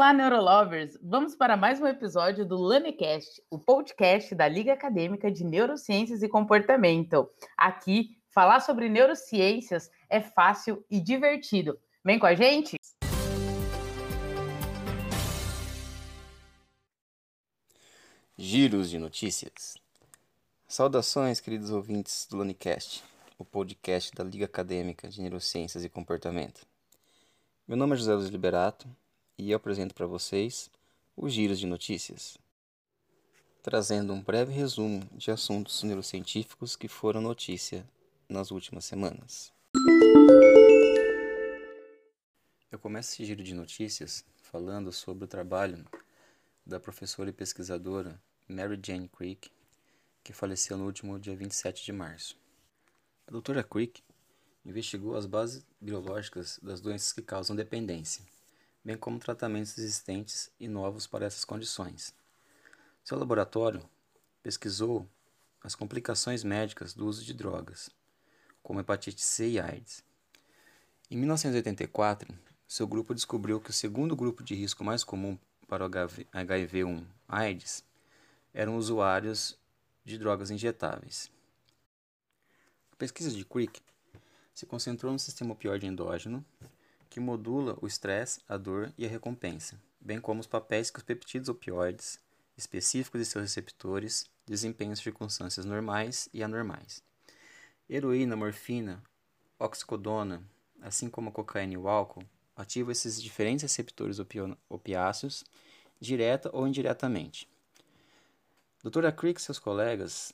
[0.00, 0.96] Olá, Neurolovers!
[1.02, 6.28] Vamos para mais um episódio do LaneCast, o podcast da Liga Acadêmica de Neurociências e
[6.28, 7.28] Comportamento.
[7.54, 11.78] Aqui, falar sobre neurociências é fácil e divertido.
[12.02, 12.76] Vem com a gente?
[18.38, 19.76] Giros de notícias.
[20.66, 23.04] Saudações, queridos ouvintes do LaneCast,
[23.36, 26.66] o podcast da Liga Acadêmica de Neurociências e Comportamento.
[27.68, 28.88] Meu nome é José Luiz Liberato
[29.40, 30.70] e eu apresento para vocês
[31.16, 32.36] os Giros de Notícias,
[33.62, 37.88] trazendo um breve resumo de assuntos neurocientíficos que foram notícia
[38.28, 39.50] nas últimas semanas.
[42.70, 45.86] Eu começo esse giro de notícias falando sobre o trabalho
[46.66, 49.50] da professora e pesquisadora Mary Jane Crick,
[50.22, 52.36] que faleceu no último dia 27 de março.
[53.26, 54.02] A doutora Crick
[54.66, 58.22] investigou as bases biológicas das doenças que causam dependência
[58.84, 62.14] bem como tratamentos existentes e novos para essas condições.
[63.04, 63.82] Seu laboratório
[64.42, 65.08] pesquisou
[65.62, 67.90] as complicações médicas do uso de drogas,
[68.62, 70.02] como hepatite C e AIDS.
[71.10, 72.32] Em 1984,
[72.66, 77.84] seu grupo descobriu que o segundo grupo de risco mais comum para o HIV-1 AIDS
[78.54, 79.58] eram usuários
[80.04, 81.30] de drogas injetáveis.
[82.92, 83.80] A pesquisa de Crick
[84.54, 86.44] se concentrou no sistema opioide endógeno,
[87.10, 91.04] que modula o estresse, a dor e a recompensa, bem como os papéis que os
[91.04, 92.20] peptídeos opioides,
[92.56, 97.02] específicos de seus receptores, desempenham em circunstâncias normais e anormais.
[97.88, 99.02] Heroína, morfina,
[99.58, 100.42] oxicodona,
[100.80, 102.24] assim como a cocaína e o álcool,
[102.56, 104.18] ativam esses diferentes receptores
[104.68, 105.44] opiáceos,
[106.00, 107.48] direta ou indiretamente.
[108.84, 109.12] Dra.
[109.12, 110.32] Crick e seus colegas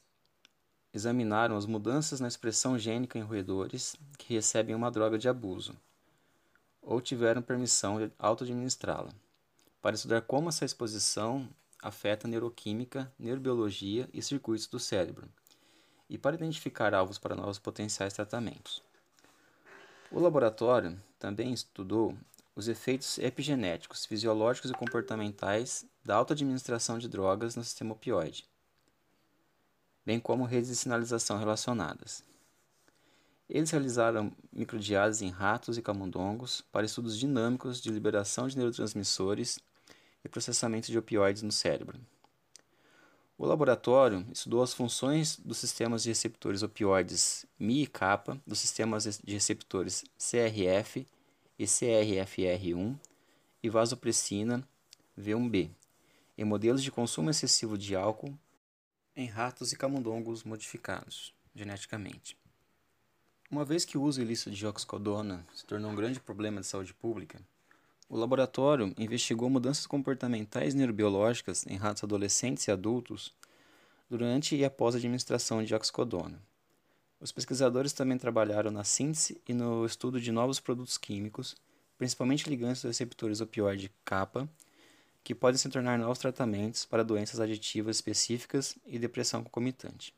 [0.92, 5.76] examinaram as mudanças na expressão gênica em roedores que recebem uma droga de abuso,
[6.86, 9.12] ou tiveram permissão de auto-administrá-la,
[9.82, 11.48] para estudar como essa exposição
[11.82, 15.28] afeta neuroquímica, neurobiologia e circuitos do cérebro,
[16.08, 18.80] e para identificar alvos para novos potenciais tratamentos.
[20.12, 22.16] O laboratório também estudou
[22.54, 28.46] os efeitos epigenéticos, fisiológicos e comportamentais da auto-administração de drogas no sistema opioide,
[30.04, 32.24] bem como redes de sinalização relacionadas.
[33.48, 39.58] Eles realizaram microdiálise em ratos e camundongos para estudos dinâmicos de liberação de neurotransmissores
[40.24, 42.00] e processamento de opioides no cérebro.
[43.38, 49.20] O laboratório estudou as funções dos sistemas de receptores opioides Mi e kappa, dos sistemas
[49.22, 51.06] de receptores CRF
[51.58, 52.98] e CRFR1
[53.62, 54.66] e vasopressina
[55.18, 55.70] V1B
[56.38, 58.36] em modelos de consumo excessivo de álcool
[59.14, 62.36] em ratos e camundongos modificados geneticamente.
[63.48, 66.92] Uma vez que o uso ilícito de oxicodona se tornou um grande problema de saúde
[66.92, 67.40] pública,
[68.08, 73.32] o laboratório investigou mudanças comportamentais neurobiológicas em ratos adolescentes e adultos
[74.10, 76.42] durante e após a administração de oxicodona.
[77.20, 81.54] Os pesquisadores também trabalharam na síntese e no estudo de novos produtos químicos,
[81.96, 84.48] principalmente ligantes dos receptores opioide kappa,
[85.22, 90.12] que podem se tornar novos tratamentos para doenças aditivas específicas e depressão concomitante.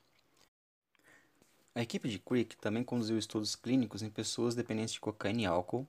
[1.78, 5.87] A equipe de Crick também conduziu estudos clínicos em pessoas dependentes de cocaína e álcool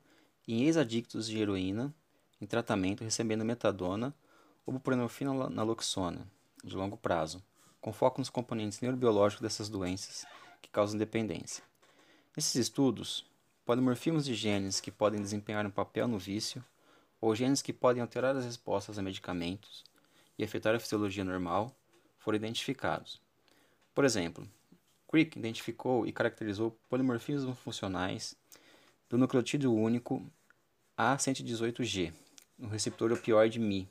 [0.47, 1.91] em ex-adictos de heroína
[2.39, 4.13] em tratamento recebendo metadona
[4.67, 6.27] ou buprenorfina naloxona
[6.63, 7.43] de longo prazo,
[7.81, 10.27] com foco nos componentes neurobiológicos dessas doenças
[10.61, 11.63] que causam dependência.
[12.37, 13.25] Nesses estudos,
[13.65, 16.63] polimorfismos de genes que podem desempenhar um papel no vício
[17.19, 19.83] ou genes que podem alterar as respostas a medicamentos
[20.37, 21.75] e afetar a fisiologia normal
[22.19, 23.19] foram identificados.
[23.95, 24.47] Por exemplo,
[25.09, 28.35] Crick identificou e caracterizou polimorfismos funcionais
[29.09, 30.23] do nucleotídeo único
[30.95, 32.13] A118G,
[32.55, 33.89] no receptor opioide Mi,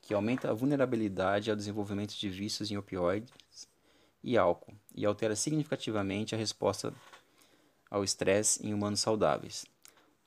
[0.00, 3.32] que aumenta a vulnerabilidade ao desenvolvimento de vícios em opioides
[4.22, 6.94] e álcool e altera significativamente a resposta
[7.90, 9.66] ao estresse em humanos saudáveis.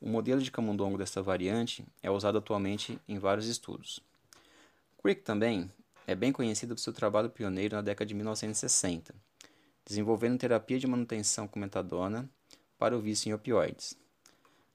[0.02, 4.02] O modelo de camundongo desta variante é usado atualmente em vários estudos.
[5.02, 5.72] Crick também
[6.06, 9.16] é bem conhecido por seu trabalho pioneiro na década de 1960
[9.88, 12.30] desenvolvendo terapia de manutenção com metadona
[12.78, 13.98] para o vício em opioides.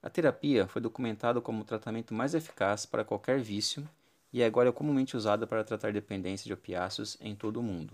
[0.01, 3.87] A terapia foi documentada como o tratamento mais eficaz para qualquer vício
[4.33, 7.93] e agora é comumente usada para tratar dependência de opiáceos em todo o mundo,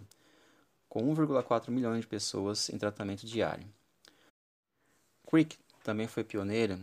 [0.88, 3.68] com 1,4 milhões de pessoas em tratamento diário.
[5.30, 6.80] Crick também foi pioneira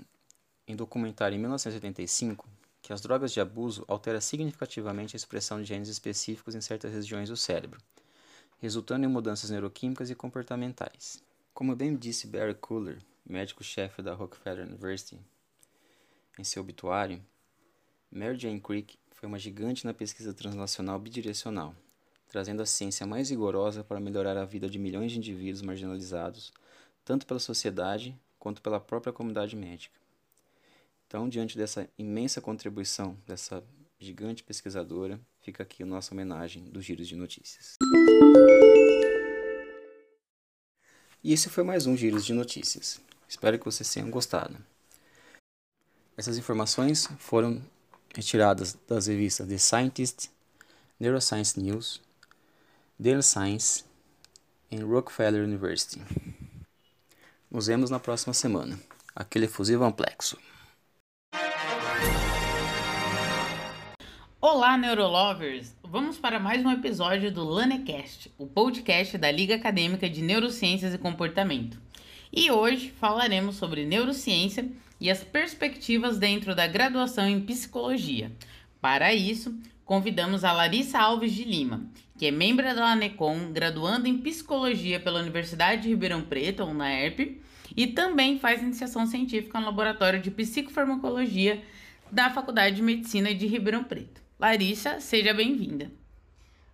[0.68, 2.46] em documentar em 1985
[2.82, 7.30] que as drogas de abuso alteram significativamente a expressão de genes específicos em certas regiões
[7.30, 7.80] do cérebro,
[8.58, 11.22] resultando em mudanças neuroquímicas e comportamentais.
[11.52, 15.18] Como bem disse Barry Cooler, médico-chefe da Rockefeller University,
[16.38, 17.22] em seu obituário,
[18.10, 21.74] Mary Jane Crick foi uma gigante na pesquisa translacional bidirecional,
[22.28, 26.52] trazendo a ciência mais rigorosa para melhorar a vida de milhões de indivíduos marginalizados,
[27.04, 29.98] tanto pela sociedade quanto pela própria comunidade médica.
[31.06, 33.62] Então, diante dessa imensa contribuição dessa
[33.98, 37.76] gigante pesquisadora, fica aqui a nossa homenagem dos Giros de Notícias.
[41.22, 43.00] E esse foi mais um Giros de Notícias.
[43.28, 44.56] Espero que vocês tenham gostado.
[46.16, 47.60] Essas informações foram
[48.14, 50.30] retiradas das revistas The Scientist,
[51.00, 52.00] Neuroscience News,
[52.98, 53.84] Daily Science
[54.70, 56.00] e Rockefeller University.
[57.50, 58.80] Nos vemos na próxima semana.
[59.14, 60.38] Aquele fusivo amplexo.
[64.40, 65.75] Olá, Neurolovers!
[65.88, 70.98] Vamos para mais um episódio do LaneCast, o podcast da Liga Acadêmica de Neurociências e
[70.98, 71.80] Comportamento.
[72.32, 74.68] E hoje falaremos sobre neurociência
[75.00, 78.32] e as perspectivas dentro da graduação em psicologia.
[78.80, 81.86] Para isso, convidamos a Larissa Alves de Lima,
[82.18, 87.40] que é membro da LANECOM, graduando em psicologia pela Universidade de Ribeirão Preto, ou UNAERP,
[87.76, 91.62] e também faz iniciação científica no Laboratório de Psicofarmacologia
[92.10, 94.25] da Faculdade de Medicina de Ribeirão Preto.
[94.38, 95.90] Larissa, seja bem-vinda.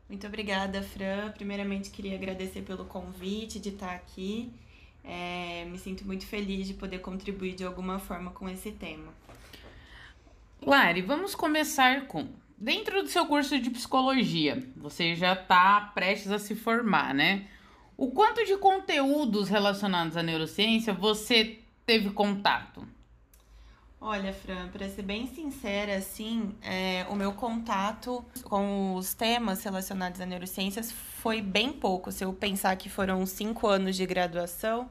[0.09, 1.31] Muito obrigada, Fran.
[1.31, 4.53] Primeiramente, queria agradecer pelo convite de estar aqui.
[5.05, 9.13] É, me sinto muito feliz de poder contribuir de alguma forma com esse tema.
[10.61, 12.29] Lari, vamos começar com.
[12.59, 17.49] Dentro do seu curso de psicologia, você já está prestes a se formar, né?
[17.97, 22.87] O quanto de conteúdos relacionados à neurociência você teve contato?
[24.05, 30.21] Olha, Fran, para ser bem sincera, assim, é, o meu contato com os temas relacionados
[30.21, 32.11] à neurociências foi bem pouco.
[32.11, 34.91] Se eu pensar que foram cinco anos de graduação,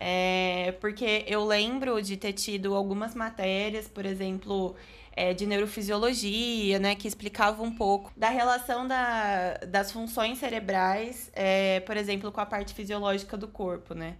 [0.00, 4.74] é, porque eu lembro de ter tido algumas matérias, por exemplo,
[5.12, 11.78] é, de neurofisiologia, né, que explicava um pouco da relação da, das funções cerebrais, é,
[11.80, 14.16] por exemplo, com a parte fisiológica do corpo, né?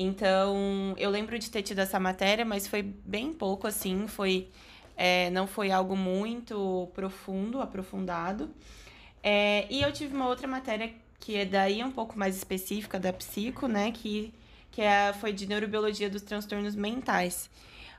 [0.00, 4.48] Então, eu lembro de ter tido essa matéria, mas foi bem pouco assim, foi
[4.96, 8.48] é, não foi algo muito profundo, aprofundado.
[9.22, 13.12] É, e eu tive uma outra matéria que é daí um pouco mais específica da
[13.12, 14.32] psico, né, que,
[14.70, 17.50] que é, foi de neurobiologia dos transtornos mentais.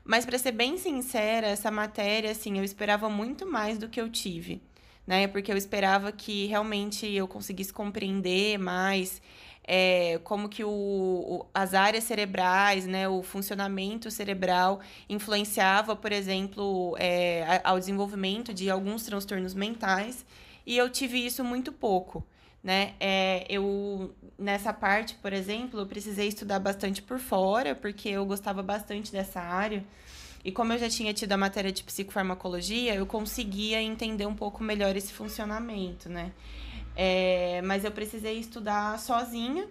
[0.02, 4.08] Mas para ser bem sincera, essa matéria, assim, eu esperava muito mais do que eu
[4.08, 4.62] tive,
[5.06, 5.28] né?
[5.28, 9.20] Porque eu esperava que realmente eu conseguisse compreender mais
[9.64, 16.96] é, como que o, o, as áreas cerebrais, né, o funcionamento cerebral influenciava, por exemplo,
[16.98, 20.24] é, ao desenvolvimento de alguns transtornos mentais,
[20.66, 22.24] e eu tive isso muito pouco.
[22.62, 22.92] Né?
[23.00, 28.62] É, eu, nessa parte, por exemplo, eu precisei estudar bastante por fora, porque eu gostava
[28.62, 29.82] bastante dessa área.
[30.44, 34.62] E como eu já tinha tido a matéria de psicofarmacologia, eu conseguia entender um pouco
[34.62, 36.32] melhor esse funcionamento, né?
[36.96, 39.68] É, mas eu precisei estudar sozinha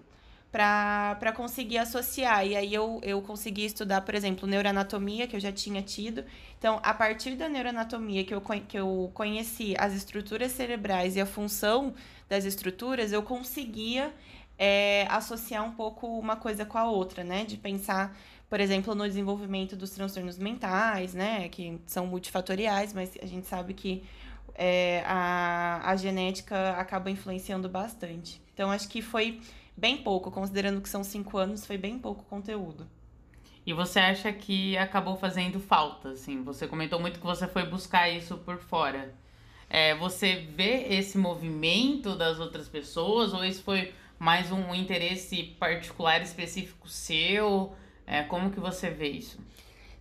[0.51, 2.45] para conseguir associar.
[2.45, 6.24] E aí eu, eu consegui estudar, por exemplo, neuroanatomia, que eu já tinha tido.
[6.57, 11.25] Então, a partir da neuroanatomia, que eu, que eu conheci as estruturas cerebrais e a
[11.25, 11.94] função
[12.27, 14.13] das estruturas, eu conseguia
[14.57, 17.46] é, associar um pouco uma coisa com a outra, né?
[17.46, 18.17] De pensar,
[18.50, 21.48] por exemplo, no desenvolvimento dos transtornos mentais, né?
[21.50, 24.03] Que são multifatoriais, mas a gente sabe que
[24.62, 28.42] é, a, a genética acaba influenciando bastante.
[28.54, 29.39] Então, acho que foi
[29.75, 32.86] bem pouco, considerando que são cinco anos, foi bem pouco conteúdo.
[33.66, 36.44] E você acha que acabou fazendo falta, assim?
[36.44, 39.16] Você comentou muito que você foi buscar isso por fora.
[39.70, 46.22] É, você vê esse movimento das outras pessoas ou isso foi mais um interesse particular
[46.22, 47.74] específico seu?
[48.06, 49.39] É, como que você vê isso?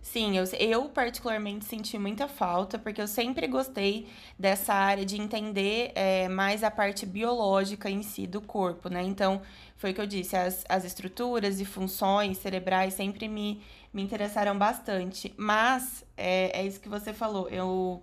[0.01, 4.07] Sim, eu, eu particularmente senti muita falta, porque eu sempre gostei
[4.39, 9.03] dessa área de entender é, mais a parte biológica em si do corpo, né?
[9.03, 9.41] Então,
[9.75, 13.61] foi o que eu disse, as, as estruturas e funções cerebrais sempre me,
[13.93, 15.33] me interessaram bastante.
[15.37, 18.01] Mas, é, é isso que você falou, eu,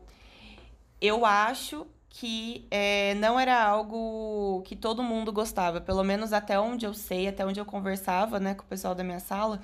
[1.00, 6.86] eu acho que é, não era algo que todo mundo gostava, pelo menos até onde
[6.86, 9.60] eu sei, até onde eu conversava né, com o pessoal da minha sala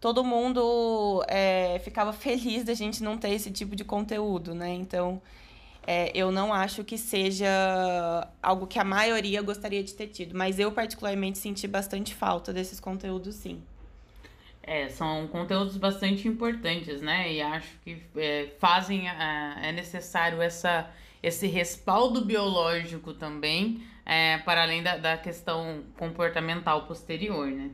[0.00, 4.72] todo mundo é, ficava feliz da gente não ter esse tipo de conteúdo, né?
[4.72, 5.20] Então,
[5.86, 7.48] é, eu não acho que seja
[8.42, 12.80] algo que a maioria gostaria de ter tido, mas eu particularmente senti bastante falta desses
[12.80, 13.62] conteúdos, sim.
[14.62, 17.32] É, são conteúdos bastante importantes, né?
[17.32, 20.90] E acho que é, fazem, é necessário essa,
[21.22, 27.70] esse respaldo biológico também, é, para além da, da questão comportamental posterior, né?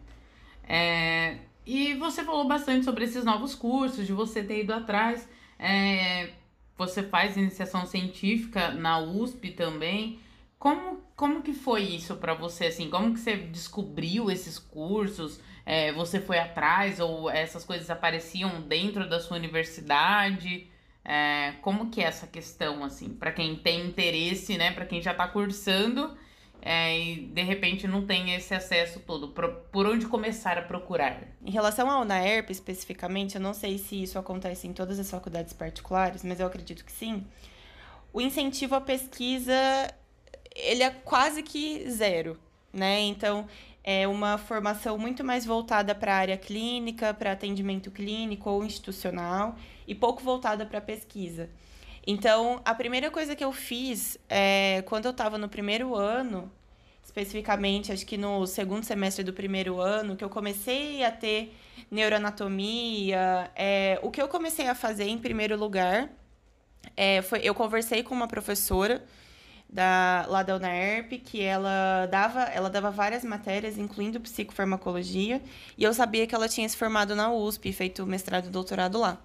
[0.69, 5.29] É, e você falou bastante sobre esses novos cursos, de você ter ido atrás.
[5.59, 6.31] É,
[6.77, 10.19] você faz iniciação científica na USP também.
[10.59, 12.89] Como, como que foi isso para você, assim?
[12.91, 15.41] Como que você descobriu esses cursos?
[15.65, 20.69] É, você foi atrás ou essas coisas apareciam dentro da sua universidade?
[21.05, 24.73] É, como que é essa questão, assim, para quem tem interesse, né?
[24.73, 26.17] Para quem já está cursando
[26.65, 29.29] é, e de repente não tem esse acesso todo.
[29.29, 31.21] Por, onde começar a procurar?
[31.45, 35.53] Em relação ao UNAERP especificamente, eu não sei se isso acontece em todas as faculdades
[35.53, 37.27] particulares, mas eu acredito que sim.
[38.13, 39.53] O incentivo à pesquisa
[40.55, 42.39] ele é quase que zero,
[42.73, 43.01] né?
[43.01, 43.49] Então
[43.83, 49.57] é uma formação muito mais voltada para a área clínica, para atendimento clínico ou institucional
[49.89, 51.51] e pouco voltada para pesquisa.
[52.07, 56.51] Então, a primeira coisa que eu fiz é, quando eu estava no primeiro ano,
[57.05, 61.55] especificamente, acho que no segundo semestre do primeiro ano, que eu comecei a ter
[61.91, 66.11] neuroanatomia, é, o que eu comecei a fazer em primeiro lugar
[66.97, 69.05] é, foi eu conversei com uma professora
[69.69, 75.41] da, lá da UNAERP, que ela dava, ela dava várias matérias, incluindo psicofarmacologia,
[75.79, 79.19] e eu sabia que ela tinha se formado na USP, feito mestrado e doutorado lá.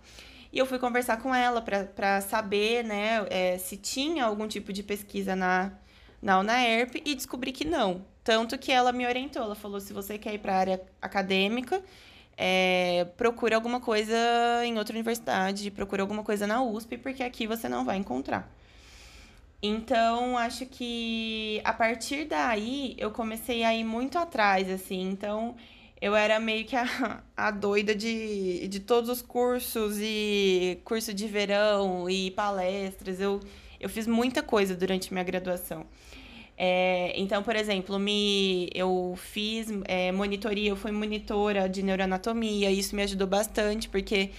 [0.57, 4.81] E eu fui conversar com ela para saber né, é, se tinha algum tipo de
[4.81, 5.71] pesquisa na,
[6.19, 8.03] na UNAERP e descobri que não.
[8.23, 11.79] Tanto que ela me orientou, ela falou, se você quer ir para a área acadêmica,
[12.35, 14.15] é, procura alguma coisa
[14.65, 18.51] em outra universidade, procura alguma coisa na USP, porque aqui você não vai encontrar.
[19.61, 25.07] Então, acho que a partir daí eu comecei a ir muito atrás, assim.
[25.07, 25.55] Então,
[26.01, 31.27] eu era meio que a, a doida de, de todos os cursos e curso de
[31.27, 33.19] verão e palestras.
[33.19, 33.39] Eu,
[33.79, 35.85] eu fiz muita coisa durante minha graduação.
[36.59, 42.95] É, então, por exemplo, me, eu fiz é, monitoria, eu fui monitora de neuroanatomia, isso
[42.95, 44.31] me ajudou bastante, porque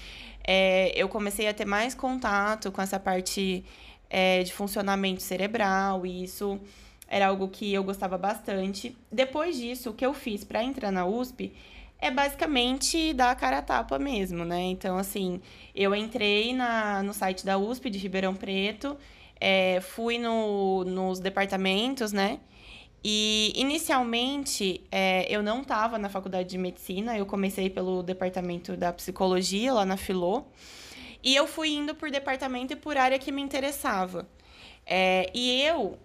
[0.45, 3.65] é, eu comecei a ter mais contato com essa parte
[4.11, 6.61] é, de funcionamento cerebral, e isso
[7.09, 8.97] era algo que eu gostava bastante.
[9.11, 11.53] Depois disso, o que eu fiz para entrar na USP
[11.99, 14.63] é basicamente dar a cara a tapa mesmo, né?
[14.63, 15.41] Então, assim,
[15.75, 18.97] eu entrei na, no site da USP de Ribeirão Preto,
[19.41, 22.39] é, fui no, nos departamentos, né?
[23.03, 28.93] E inicialmente é, eu não estava na faculdade de medicina, eu comecei pelo departamento da
[28.93, 30.45] psicologia lá na Filô.
[31.23, 34.29] E eu fui indo por departamento e por área que me interessava.
[34.87, 35.99] É, e eu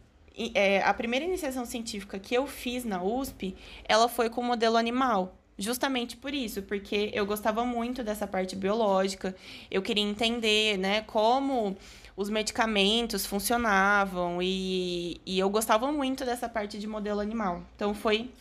[0.54, 5.38] é, a primeira iniciação científica que eu fiz na USP, ela foi com modelo animal.
[5.58, 9.36] Justamente por isso, porque eu gostava muito dessa parte biológica,
[9.70, 11.78] eu queria entender, né, como
[12.18, 17.62] os medicamentos funcionavam e, e eu gostava muito dessa parte de modelo animal.
[17.76, 18.32] Então foi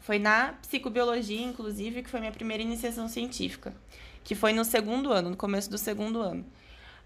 [0.00, 3.74] foi na psicobiologia, inclusive, que foi minha primeira iniciação científica,
[4.22, 6.44] que foi no segundo ano, no começo do segundo ano.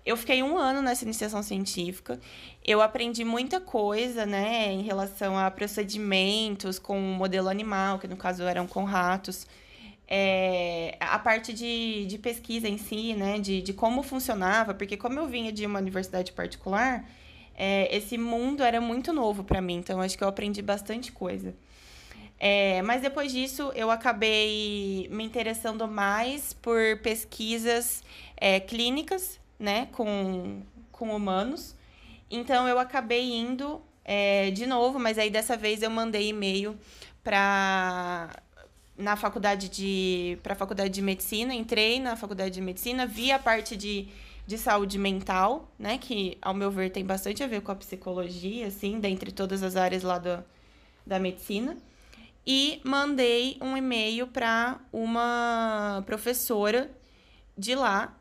[0.09, 2.19] Eu fiquei um ano nessa iniciação científica.
[2.65, 8.17] Eu aprendi muita coisa, né, em relação a procedimentos com o modelo animal, que no
[8.17, 9.47] caso eram com ratos.
[10.09, 15.19] É, a parte de, de pesquisa em si, né, de, de como funcionava, porque como
[15.19, 17.05] eu vinha de uma universidade particular,
[17.55, 21.55] é, esse mundo era muito novo para mim, então acho que eu aprendi bastante coisa.
[22.41, 28.03] É, mas depois disso, eu acabei me interessando mais por pesquisas
[28.39, 30.63] é, clínicas, né, com,
[30.93, 31.75] com humanos.
[32.31, 36.79] Então eu acabei indo é, de novo, mas aí dessa vez eu mandei e-mail
[37.23, 38.31] para
[38.97, 43.39] na faculdade de para a faculdade de medicina, entrei na faculdade de medicina, vi a
[43.39, 44.09] parte de,
[44.47, 48.67] de saúde mental, né, que ao meu ver tem bastante a ver com a psicologia,
[48.67, 50.45] assim, dentre todas as áreas lá do,
[51.07, 51.77] da medicina.
[52.45, 56.91] E mandei um e-mail para uma professora
[57.57, 58.18] de lá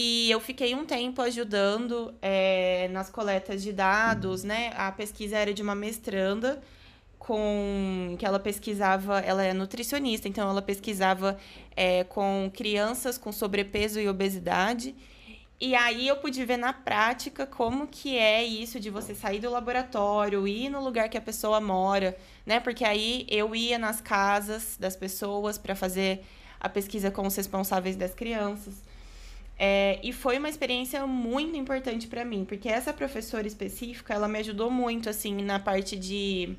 [0.00, 4.72] e eu fiquei um tempo ajudando é, nas coletas de dados, né?
[4.76, 6.62] A pesquisa era de uma mestranda
[7.18, 11.36] com que ela pesquisava, ela é nutricionista, então ela pesquisava
[11.74, 14.94] é, com crianças com sobrepeso e obesidade.
[15.60, 19.50] E aí eu pude ver na prática como que é isso de você sair do
[19.50, 22.60] laboratório, ir no lugar que a pessoa mora, né?
[22.60, 26.24] Porque aí eu ia nas casas das pessoas para fazer
[26.60, 28.86] a pesquisa com os responsáveis das crianças.
[29.58, 34.38] É, e foi uma experiência muito importante para mim, porque essa professora específica, ela me
[34.38, 36.56] ajudou muito, assim, na parte de,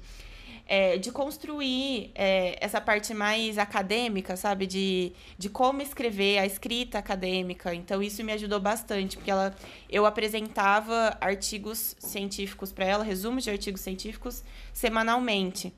[0.67, 4.67] é, de construir é, essa parte mais acadêmica, sabe?
[4.67, 7.73] De, de como escrever a escrita acadêmica.
[7.73, 9.55] Então, isso me ajudou bastante, porque ela,
[9.89, 15.73] eu apresentava artigos científicos para ela, resumos de artigos científicos, semanalmente.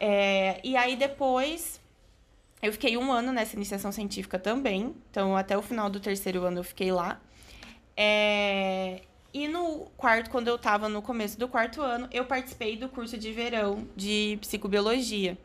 [0.00, 1.78] É, e aí, depois
[2.66, 4.94] eu fiquei um ano nessa iniciação científica também.
[5.10, 7.20] Então, até o final do terceiro ano eu fiquei lá.
[7.96, 9.02] É...
[9.32, 13.16] E no quarto, quando eu estava no começo do quarto ano, eu participei do curso
[13.16, 15.38] de verão de psicobiologia.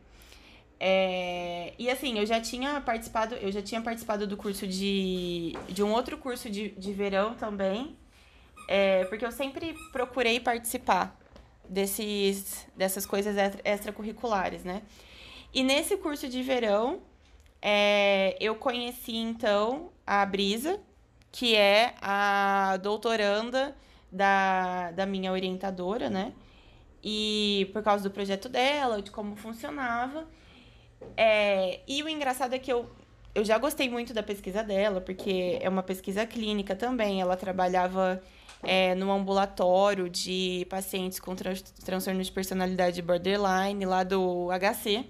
[0.80, 1.74] É...
[1.78, 5.92] E assim, eu já tinha participado, eu já tinha participado do curso de, de um
[5.92, 7.96] outro curso de, de verão também,
[8.68, 9.06] é...
[9.06, 11.16] porque eu sempre procurei participar
[11.70, 14.82] desses, dessas coisas extracurriculares, né?
[15.54, 17.02] E nesse curso de verão,
[17.62, 18.36] é...
[18.40, 20.80] eu conheci então a Brisa,
[21.32, 23.76] que é a doutoranda
[24.12, 26.34] da, da minha orientadora, né?
[27.04, 30.28] E por causa do projeto dela, de como funcionava.
[31.18, 32.90] É, e o engraçado é que eu,
[33.34, 37.22] eu já gostei muito da pesquisa dela, porque é uma pesquisa clínica também.
[37.22, 38.22] Ela trabalhava
[38.64, 45.06] é, ambulatório de pacientes com transtorno de personalidade borderline, lá do HC.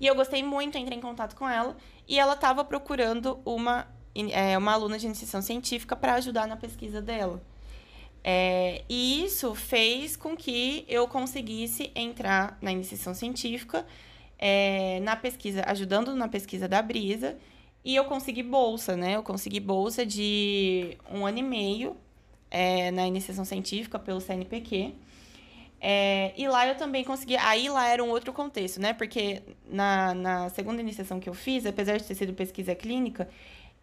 [0.00, 1.76] E eu gostei muito, entrei em contato com ela.
[2.06, 7.00] E ela estava procurando uma, é, uma aluna de iniciação científica para ajudar na pesquisa
[7.00, 7.42] dela.
[8.22, 13.86] É, e isso fez com que eu conseguisse entrar na iniciação científica
[14.38, 17.36] é, na pesquisa, ajudando na pesquisa da Brisa,
[17.84, 19.14] e eu consegui bolsa, né?
[19.14, 21.96] Eu consegui bolsa de um ano e meio
[22.50, 24.92] é, na iniciação científica pelo CNPq.
[25.88, 27.36] É, e lá eu também consegui.
[27.36, 28.92] Aí lá era um outro contexto, né?
[28.92, 29.40] Porque
[29.70, 33.28] na, na segunda iniciação que eu fiz, apesar de ter sido pesquisa clínica,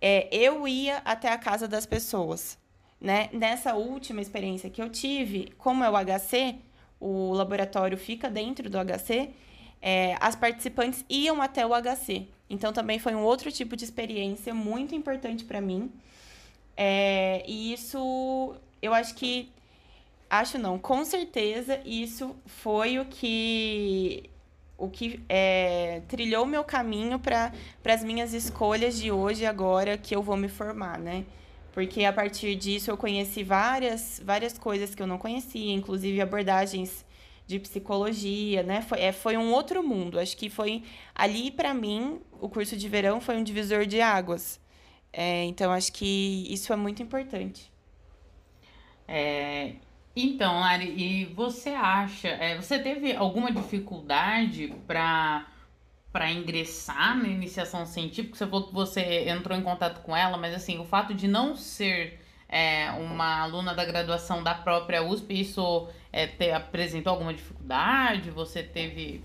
[0.01, 2.57] é, eu ia até a casa das pessoas.
[2.99, 3.29] Né?
[3.31, 6.57] Nessa última experiência que eu tive, como é o HC,
[6.99, 9.29] o laboratório fica dentro do HC,
[9.81, 12.27] é, as participantes iam até o HC.
[12.49, 15.89] Então também foi um outro tipo de experiência muito importante para mim.
[16.75, 19.49] É, e isso, eu acho que.
[20.33, 24.31] Acho não, com certeza isso foi o que
[24.75, 27.51] o que é, trilhou meu caminho para
[27.85, 31.23] as minhas escolhas de hoje agora que eu vou me formar, né?
[31.71, 37.05] Porque a partir disso eu conheci várias, várias coisas que eu não conhecia, inclusive abordagens
[37.45, 38.81] de psicologia, né?
[38.81, 40.19] Foi, é, foi um outro mundo.
[40.19, 44.59] Acho que foi ali para mim o curso de verão foi um divisor de águas.
[45.13, 47.71] É, então acho que isso é muito importante.
[49.07, 49.75] É,
[50.15, 55.47] então, Lari, e você acha, é, você teve alguma dificuldade para
[56.11, 58.37] para ingressar na iniciação científica?
[58.37, 61.55] Você falou que você entrou em contato com ela, mas assim, o fato de não
[61.55, 68.29] ser é, uma aluna da graduação da própria USP, isso é, te, apresentou alguma dificuldade?
[68.29, 69.23] Você teve.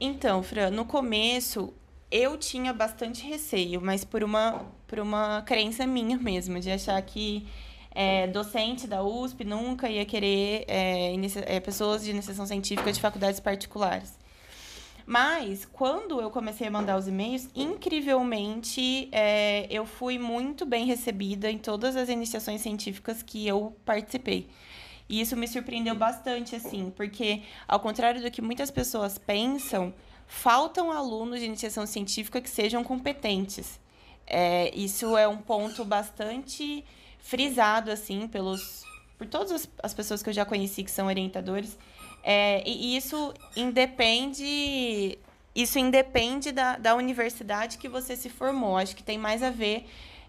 [0.00, 1.74] Então, Fran, no começo
[2.10, 7.46] eu tinha bastante receio, mas por uma, por uma crença minha mesmo, de achar que
[8.00, 11.12] é, docente da USP nunca ia querer é,
[11.46, 14.16] é, pessoas de iniciação científica de faculdades particulares.
[15.04, 21.50] Mas, quando eu comecei a mandar os e-mails, incrivelmente, é, eu fui muito bem recebida
[21.50, 24.48] em todas as iniciações científicas que eu participei.
[25.08, 29.92] E isso me surpreendeu bastante, assim, porque, ao contrário do que muitas pessoas pensam,
[30.24, 33.80] faltam alunos de iniciação científica que sejam competentes.
[34.24, 36.84] É, isso é um ponto bastante
[37.18, 38.84] frisado, assim, pelos,
[39.16, 41.78] por todas as pessoas que eu já conheci que são orientadores.
[42.22, 45.18] É, e isso independe.
[45.54, 48.76] Isso independe da, da universidade que você se formou.
[48.76, 49.86] Acho que tem mais a ver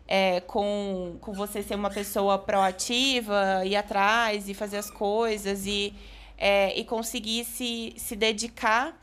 [0.07, 5.93] é, com, com você ser uma pessoa proativa, ir atrás e fazer as coisas e,
[6.35, 8.99] é, e conseguir se, se dedicar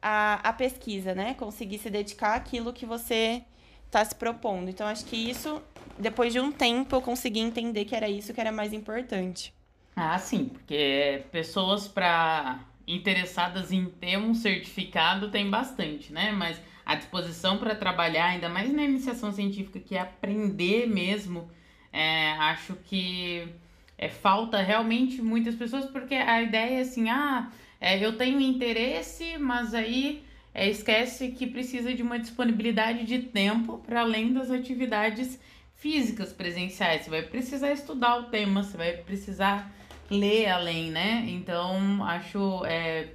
[0.00, 1.34] à, à pesquisa, né?
[1.34, 3.44] Conseguir se dedicar àquilo que você
[3.86, 4.68] está se propondo.
[4.68, 5.62] Então, acho que isso,
[5.98, 9.52] depois de um tempo, eu consegui entender que era isso que era mais importante.
[9.94, 16.32] Ah, sim, porque pessoas para interessadas em ter um certificado tem bastante, né?
[16.32, 21.48] Mas a disposição para trabalhar, ainda mais na iniciação científica, que é aprender mesmo,
[21.92, 23.48] é, acho que
[23.96, 29.38] é, falta realmente muitas pessoas, porque a ideia é assim, ah, é, eu tenho interesse,
[29.38, 35.38] mas aí é, esquece que precisa de uma disponibilidade de tempo para além das atividades
[35.82, 37.02] físicas presenciais.
[37.02, 39.68] Você vai precisar estudar o tema, você vai precisar
[40.08, 41.24] ler além, né?
[41.26, 43.08] Então, acho é,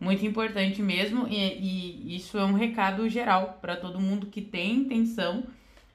[0.00, 4.74] muito importante mesmo, e, e isso é um recado geral para todo mundo que tem
[4.74, 5.44] intenção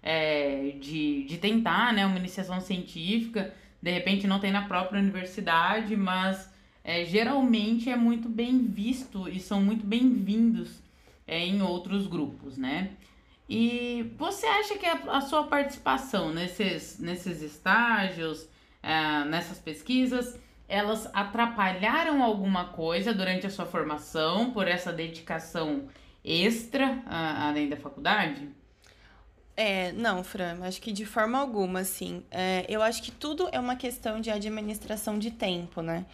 [0.01, 5.93] é, de, de tentar né, uma iniciação científica, de repente não tem na própria universidade,
[5.97, 6.49] mas
[6.85, 10.81] é, geralmente é muito bem visto e são muito bem-vindos
[11.27, 12.91] é, em outros grupos, né?
[13.47, 18.47] E você acha que a, a sua participação nesses, nesses estágios,
[18.81, 25.87] é, nessas pesquisas, elas atrapalharam alguma coisa durante a sua formação por essa dedicação
[26.23, 28.49] extra além da faculdade?
[29.55, 32.23] É, não, Fran, acho que de forma alguma, assim.
[32.31, 36.05] É, eu acho que tudo é uma questão de administração de tempo, né?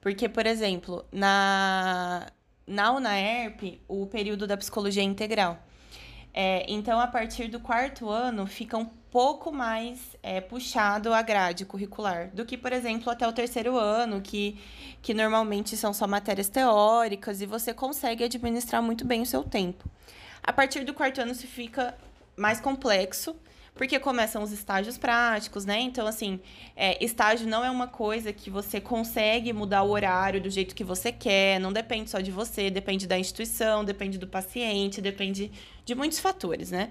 [0.00, 2.28] Porque, por exemplo, na,
[2.66, 5.62] na UNAERP, o período da psicologia é integral.
[6.32, 11.64] É, então, a partir do quarto ano, fica um pouco mais é, puxado a grade
[11.64, 14.60] curricular do que, por exemplo, até o terceiro ano, que,
[15.00, 19.88] que normalmente são só matérias teóricas e você consegue administrar muito bem o seu tempo.
[20.42, 21.96] A partir do quarto ano, se fica
[22.36, 23.34] mais complexo,
[23.78, 25.80] porque começam os estágios práticos, né?
[25.80, 26.40] Então, assim,
[26.74, 30.82] é, estágio não é uma coisa que você consegue mudar o horário do jeito que
[30.82, 35.52] você quer, não depende só de você, depende da instituição, depende do paciente, depende
[35.88, 36.90] de muitos fatores, né?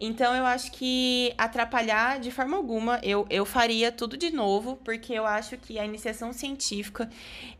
[0.00, 5.12] Então, eu acho que atrapalhar de forma alguma, eu, eu faria tudo de novo, porque
[5.12, 7.08] eu acho que a iniciação científica,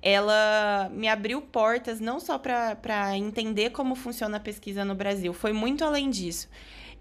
[0.02, 5.52] ela me abriu portas não só para entender como funciona a pesquisa no Brasil, foi
[5.52, 6.48] muito além disso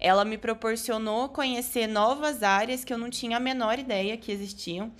[0.00, 4.92] ela me proporcionou conhecer novas áreas que eu não tinha a menor ideia que existiam.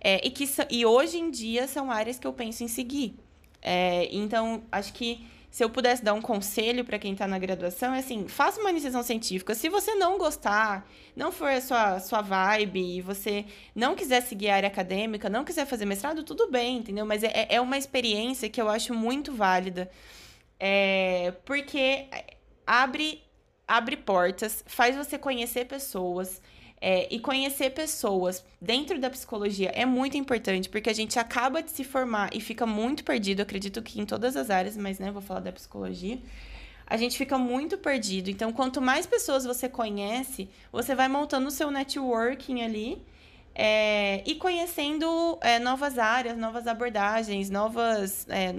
[0.00, 3.14] É, e que e hoje em dia são áreas que eu penso em seguir.
[3.62, 7.92] É, então, acho que se eu pudesse dar um conselho para quem está na graduação,
[7.92, 9.54] é assim: faça uma iniciação científica.
[9.54, 14.48] Se você não gostar, não for a sua, sua vibe, e você não quiser seguir
[14.48, 17.04] a área acadêmica, não quiser fazer mestrado, tudo bem, entendeu?
[17.04, 19.90] Mas é, é uma experiência que eu acho muito válida.
[20.58, 22.06] É, porque
[22.66, 23.22] abre
[23.68, 26.40] abre portas, faz você conhecer pessoas.
[26.84, 31.70] É, e conhecer pessoas dentro da psicologia é muito importante, porque a gente acaba de
[31.70, 33.40] se formar e fica muito perdido.
[33.40, 36.18] acredito que em todas as áreas, mas né, vou falar da psicologia.
[36.84, 38.30] A gente fica muito perdido.
[38.30, 43.00] Então, quanto mais pessoas você conhece, você vai montando o seu networking ali
[43.54, 48.26] é, e conhecendo é, novas áreas, novas abordagens, novas.
[48.28, 48.56] É,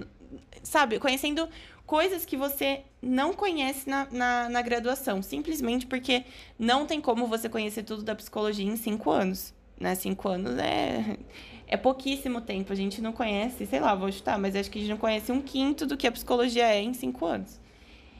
[0.63, 1.49] sabe, conhecendo
[1.93, 6.23] coisas que você não conhece na, na, na, graduação, simplesmente porque
[6.57, 9.53] não tem como você conhecer tudo da psicologia em cinco anos.
[9.79, 9.93] Né?
[9.93, 11.19] Cinco anos é,
[11.67, 12.73] é pouquíssimo tempo.
[12.73, 15.31] A gente não conhece, sei lá, vou chutar, mas acho que a gente não conhece
[15.31, 17.61] um quinto do que a psicologia é em cinco anos.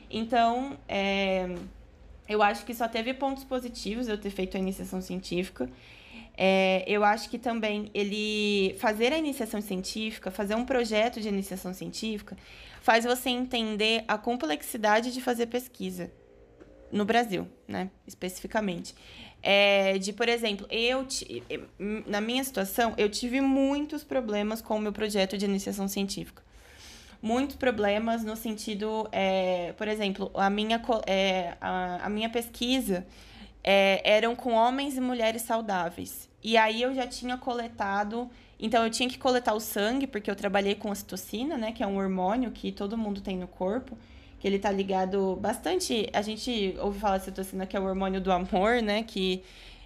[0.08, 1.56] Então, é,
[2.30, 5.68] eu acho que só teve pontos positivos eu ter feito a iniciação científica.
[6.36, 11.74] É, eu acho que também ele fazer a iniciação científica, fazer um projeto de iniciação
[11.74, 12.36] científica,
[12.82, 16.12] faz você entender a complexidade de fazer pesquisa
[16.92, 17.90] no Brasil, né?
[18.08, 18.96] Especificamente.
[19.42, 21.06] É, de, por exemplo, eu
[22.08, 26.42] na minha situação, eu tive muitos problemas com o meu projeto de iniciação científica.
[27.22, 33.06] Muitos problemas no sentido, é, por exemplo, a minha, é, a, a minha pesquisa
[33.64, 36.30] é, eram com homens e mulheres saudáveis.
[36.44, 38.30] E aí eu já tinha coletado
[38.64, 41.74] então eu tinha que coletar o sangue, porque eu trabalhei com ocitocina, né?
[41.74, 43.98] Que é um hormônio que todo mundo tem no corpo.
[44.40, 46.10] Que ele tá ligado bastante.
[46.14, 49.04] A gente ouve falar de ocitocina, que é o hormônio do amor, né?
[49.04, 49.44] Que,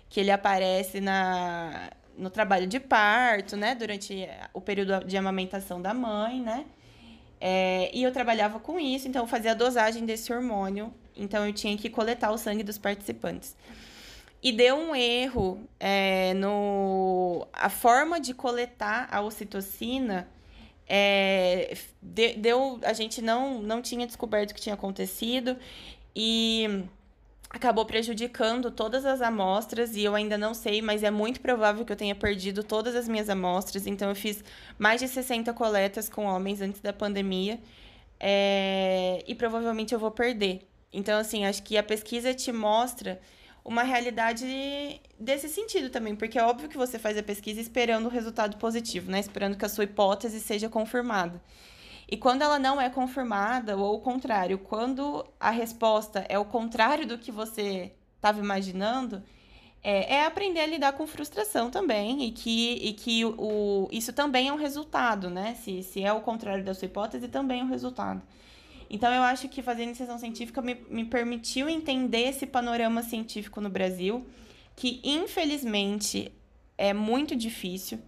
[0.07, 3.73] que ele aparece na, no trabalho de parto, né?
[3.73, 6.63] Durante o período de amamentação da mãe, né?
[7.41, 10.93] É, e eu trabalhava com isso, então eu fazia a dosagem desse hormônio.
[11.17, 13.55] Então eu tinha que coletar o sangue dos participantes
[14.41, 20.27] e deu um erro é, no a forma de coletar a ocitocina
[20.87, 25.57] é, deu a gente não não tinha descoberto o que tinha acontecido
[26.15, 26.85] e
[27.49, 31.91] acabou prejudicando todas as amostras e eu ainda não sei, mas é muito provável que
[31.91, 33.87] eu tenha perdido todas as minhas amostras.
[33.87, 34.43] Então eu fiz
[34.77, 37.59] mais de 60 coletas com homens antes da pandemia
[38.19, 40.67] é, e provavelmente eu vou perder.
[40.91, 43.19] Então assim, acho que a pesquisa te mostra
[43.67, 44.45] uma realidade
[45.19, 49.11] desse sentido também, porque é óbvio que você faz a pesquisa esperando o resultado positivo,
[49.11, 49.19] né?
[49.19, 51.41] Esperando que a sua hipótese seja confirmada.
[52.09, 57.05] E quando ela não é confirmada, ou o contrário, quando a resposta é o contrário
[57.05, 59.21] do que você estava imaginando,
[59.83, 64.47] é, é, aprender a lidar com frustração também, e que, e que o, isso também
[64.47, 65.55] é um resultado, né?
[65.55, 68.21] Se, se é o contrário da sua hipótese, também é um resultado.
[68.89, 73.69] Então, eu acho que fazer iniciação científica me, me permitiu entender esse panorama científico no
[73.69, 74.25] Brasil,
[74.75, 76.31] que infelizmente
[76.77, 77.99] é muito difícil,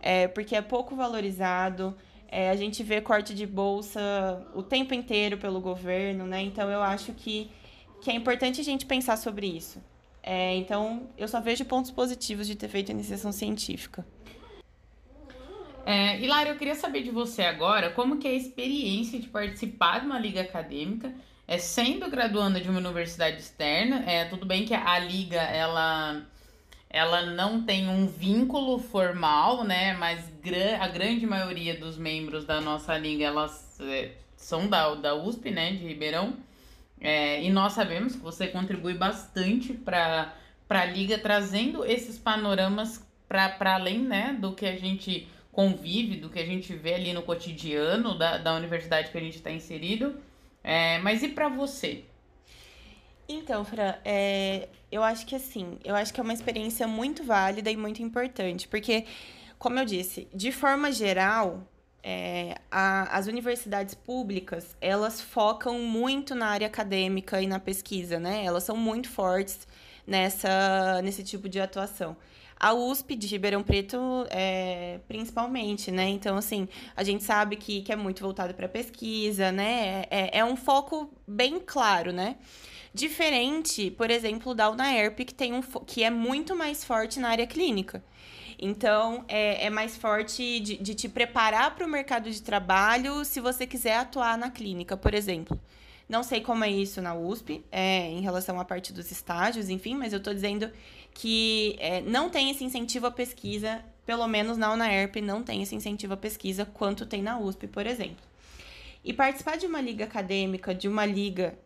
[0.00, 1.96] é, porque é pouco valorizado.
[2.28, 4.00] É, a gente vê corte de bolsa
[4.54, 6.40] o tempo inteiro pelo governo, né?
[6.40, 7.50] Então, eu acho que,
[8.00, 9.82] que é importante a gente pensar sobre isso.
[10.22, 14.06] É, então, eu só vejo pontos positivos de ter feito iniciação científica.
[15.84, 20.00] É, Hilário, eu queria saber de você agora como que é a experiência de participar
[20.00, 21.12] de uma liga acadêmica,
[21.46, 24.04] é, sendo graduanda de uma universidade externa.
[24.06, 26.24] É, tudo bem que a liga ela,
[26.88, 29.94] ela não tem um vínculo formal, né?
[29.94, 30.32] Mas
[30.80, 35.72] a grande maioria dos membros da nossa liga elas é, são da, da USP, né?
[35.72, 36.36] De Ribeirão.
[37.00, 40.32] É, e nós sabemos que você contribui bastante para
[40.68, 46.38] a Liga, trazendo esses panoramas para além né, do que a gente convive, do que
[46.40, 50.16] a gente vê ali no cotidiano da, da universidade que a gente está inserido.
[50.64, 52.04] É, mas e para você?
[53.28, 57.70] Então, Fran, é, eu acho que assim, eu acho que é uma experiência muito válida
[57.70, 59.04] e muito importante, porque,
[59.58, 61.66] como eu disse, de forma geral,
[62.02, 68.44] é, a, as universidades públicas, elas focam muito na área acadêmica e na pesquisa, né?
[68.44, 69.66] Elas são muito fortes
[70.06, 72.16] nessa, nesse tipo de atuação.
[72.62, 73.98] A USP de Ribeirão Preto,
[74.30, 76.08] é, principalmente, né?
[76.08, 80.04] Então, assim, a gente sabe que, que é muito voltado para pesquisa, né?
[80.08, 82.36] É, é um foco bem claro, né?
[82.94, 87.48] Diferente, por exemplo, da UNAERP, que, tem um, que é muito mais forte na área
[87.48, 88.04] clínica.
[88.64, 93.40] Então, é, é mais forte de, de te preparar para o mercado de trabalho se
[93.40, 95.58] você quiser atuar na clínica, por exemplo.
[96.12, 99.94] Não sei como é isso na USP, é, em relação à parte dos estágios, enfim,
[99.94, 100.70] mas eu estou dizendo
[101.14, 105.74] que é, não tem esse incentivo à pesquisa, pelo menos na UNAERP não tem esse
[105.74, 108.22] incentivo à pesquisa quanto tem na USP, por exemplo.
[109.02, 111.58] E participar de uma liga acadêmica, de uma liga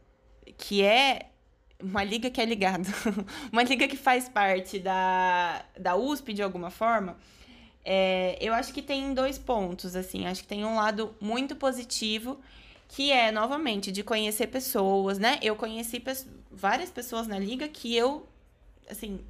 [0.56, 1.30] que é
[1.82, 2.88] uma liga que é ligada,
[3.50, 7.16] uma liga que faz parte da, da USP de alguma forma,
[7.84, 12.38] é, eu acho que tem dois pontos, assim, acho que tem um lado muito positivo,
[12.88, 15.38] que é, novamente, de conhecer pessoas, né?
[15.42, 16.12] Eu conheci pe
[16.50, 18.26] várias pessoas na liga que eu,
[18.90, 19.20] assim,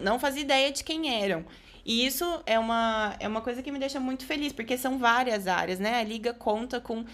[0.00, 1.44] não fazia ideia de quem eram.
[1.84, 5.46] E isso é uma, é uma coisa que me deixa muito feliz, porque são várias
[5.48, 5.98] áreas, né?
[5.98, 7.04] A liga conta com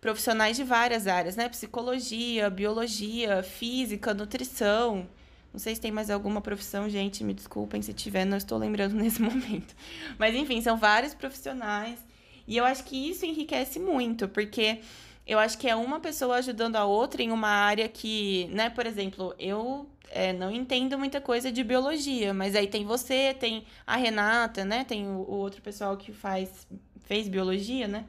[0.00, 1.48] profissionais de várias áreas, né?
[1.48, 5.08] Psicologia, biologia, física, nutrição.
[5.52, 8.94] Não sei se tem mais alguma profissão, gente, me desculpem se tiver, não estou lembrando
[8.96, 9.74] nesse momento.
[10.18, 11.98] Mas enfim, são vários profissionais.
[12.46, 14.80] E eu acho que isso enriquece muito, porque
[15.26, 18.86] eu acho que é uma pessoa ajudando a outra em uma área que, né, por
[18.86, 23.96] exemplo, eu é, não entendo muita coisa de biologia, mas aí tem você, tem a
[23.96, 24.84] Renata, né?
[24.84, 26.66] Tem o, o outro pessoal que faz
[27.04, 28.04] fez biologia, né?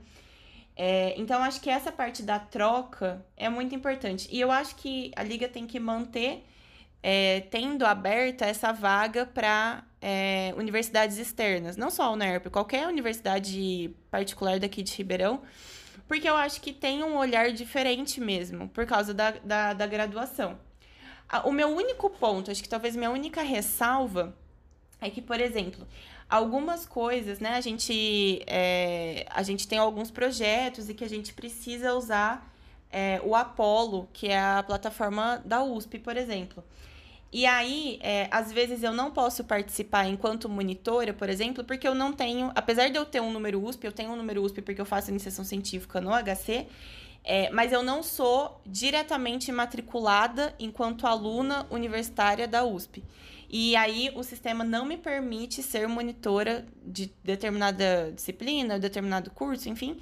[0.76, 4.28] É, então, acho que essa parte da troca é muito importante.
[4.32, 6.44] E eu acho que a Liga tem que manter
[7.02, 11.78] é, tendo aberta essa vaga para é, universidades externas.
[11.78, 15.42] Não só a UNERP, qualquer universidade particular daqui de Ribeirão.
[16.14, 20.60] Porque eu acho que tem um olhar diferente mesmo, por causa da, da, da graduação.
[21.44, 24.38] O meu único ponto, acho que talvez minha única ressalva,
[25.02, 25.88] é que, por exemplo,
[26.30, 27.56] algumas coisas, né?
[27.56, 32.48] A gente, é, a gente tem alguns projetos e que a gente precisa usar
[32.92, 36.64] é, o Apollo, que é a plataforma da USP, por exemplo.
[37.34, 41.96] E aí, é, às vezes eu não posso participar enquanto monitora, por exemplo, porque eu
[41.96, 44.80] não tenho, apesar de eu ter um número USP, eu tenho um número USP porque
[44.80, 46.68] eu faço iniciação científica no HC,
[47.24, 53.04] é, mas eu não sou diretamente matriculada enquanto aluna universitária da USP.
[53.50, 59.98] E aí o sistema não me permite ser monitora de determinada disciplina, determinado curso, enfim,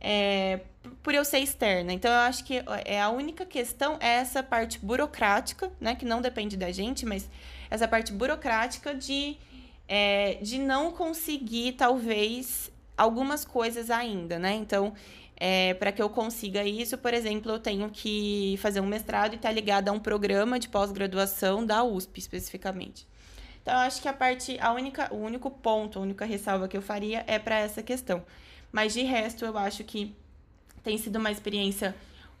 [0.00, 0.60] é,
[1.02, 1.92] por eu ser externa.
[1.92, 6.20] Então eu acho que é a única questão é essa parte burocrática, né, que não
[6.20, 7.28] depende da gente, mas
[7.70, 9.36] essa parte burocrática de
[9.88, 14.54] é, de não conseguir talvez algumas coisas ainda, né?
[14.54, 14.94] Então
[15.36, 19.36] é, para que eu consiga isso, por exemplo, eu tenho que fazer um mestrado e
[19.36, 23.08] estar tá ligado a um programa de pós-graduação da USP, especificamente.
[23.62, 26.76] Então, eu acho que a parte, a única, o único ponto, a única ressalva que
[26.76, 28.22] eu faria é para essa questão.
[28.72, 30.14] Mas de resto, eu acho que
[30.82, 31.94] tem sido uma experiência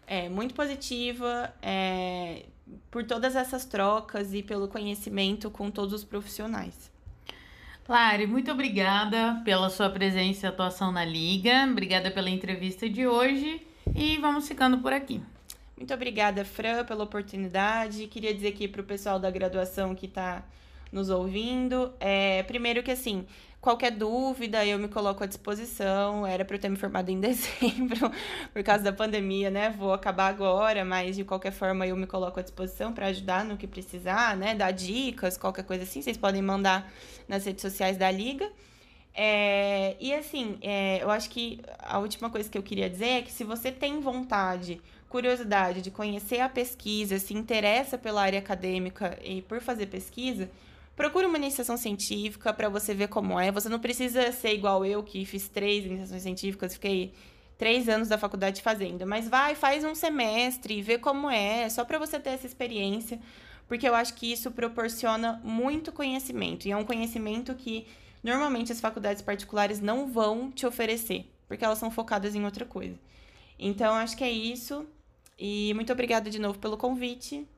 [0.06, 2.46] é, muito positiva é,
[2.90, 6.90] por todas essas trocas e pelo conhecimento com todos os profissionais.
[7.88, 11.66] Lari, muito obrigada pela sua presença e atuação na Liga.
[11.68, 15.20] Obrigada pela entrevista de hoje e vamos ficando por aqui.
[15.76, 18.06] Muito obrigada, Fran, pela oportunidade.
[18.06, 20.44] Queria dizer aqui para o pessoal da graduação que está
[20.92, 21.92] nos ouvindo.
[21.98, 23.26] É, primeiro que assim,
[23.60, 26.26] Qualquer dúvida, eu me coloco à disposição.
[26.26, 28.10] Era para eu ter me formado em dezembro,
[28.52, 29.70] por causa da pandemia, né?
[29.70, 33.58] Vou acabar agora, mas de qualquer forma eu me coloco à disposição para ajudar no
[33.58, 34.54] que precisar, né?
[34.54, 36.00] Dar dicas, qualquer coisa assim.
[36.00, 36.90] Vocês podem mandar
[37.28, 38.50] nas redes sociais da Liga.
[39.14, 43.22] É, e assim, é, eu acho que a última coisa que eu queria dizer é
[43.22, 49.18] que se você tem vontade, curiosidade de conhecer a pesquisa, se interessa pela área acadêmica
[49.22, 50.48] e por fazer pesquisa,
[51.00, 53.50] Procure uma iniciação científica para você ver como é.
[53.50, 57.14] Você não precisa ser igual eu, que fiz três iniciações científicas, fiquei
[57.56, 59.06] três anos da faculdade fazendo.
[59.06, 63.18] Mas vai, faz um semestre, vê como é, só para você ter essa experiência,
[63.66, 66.68] porque eu acho que isso proporciona muito conhecimento.
[66.68, 67.86] E é um conhecimento que
[68.22, 72.98] normalmente as faculdades particulares não vão te oferecer, porque elas são focadas em outra coisa.
[73.58, 74.84] Então, acho que é isso.
[75.38, 77.48] E muito obrigada de novo pelo convite.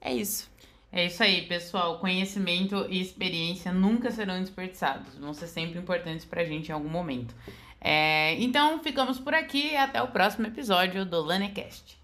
[0.00, 0.48] É isso.
[0.92, 1.98] É isso aí, pessoal.
[1.98, 5.16] Conhecimento e experiência nunca serão desperdiçados.
[5.16, 7.34] Vão ser sempre importantes pra gente em algum momento.
[7.80, 9.76] É, então, ficamos por aqui.
[9.76, 11.99] Até o próximo episódio do LaneCast.